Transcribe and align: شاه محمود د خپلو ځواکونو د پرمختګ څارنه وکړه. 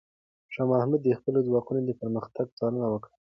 شاه 0.53 0.67
محمود 0.71 1.01
د 1.03 1.07
خپلو 1.19 1.39
ځواکونو 1.47 1.79
د 1.85 1.91
پرمختګ 2.01 2.45
څارنه 2.57 2.87
وکړه. 2.89 3.13